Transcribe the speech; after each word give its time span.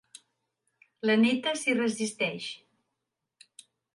La 1.09 1.17
néta 1.25 1.53
s'hi 1.59 1.77
resisteix. 1.79 2.47